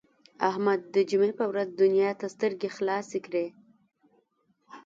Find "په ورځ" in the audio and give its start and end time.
1.39-1.69